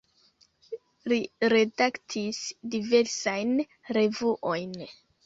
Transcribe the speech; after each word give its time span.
Li 1.11 1.17
redaktis 1.53 2.39
diversajn 2.77 3.53
revuojn. 3.99 4.75